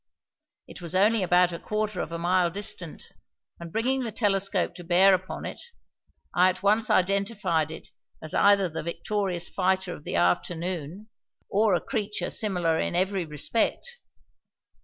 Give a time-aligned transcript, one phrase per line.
[0.65, 3.11] It was only about a quarter of a mile distant
[3.59, 5.61] and, bringing the telescope to bear upon it,
[6.33, 11.09] I at once identified it as either the victorious fighter of the afternoon
[11.49, 13.97] or a creature similar in every respect.